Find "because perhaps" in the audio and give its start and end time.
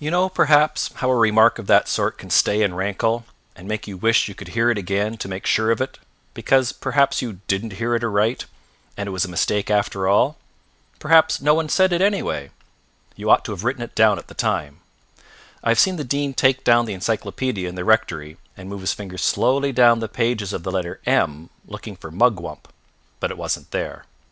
6.34-7.22